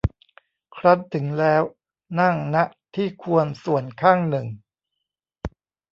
[0.75, 1.61] ครั้นถึงแล้ว
[2.19, 2.57] นั่ง ณ
[2.95, 4.47] ที่ควรส่วนข้างหนึ่ง